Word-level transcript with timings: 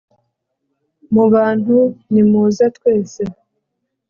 mu 1.13 1.25
bantu; 1.33 1.77
nimuze 2.11 2.65
twese 2.77 3.21